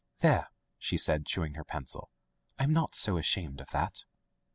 [0.05, 0.47] *'*' There/'
[0.79, 2.09] she said, chewing her pencil,
[2.57, 4.05] "Tm not so ashamed of that."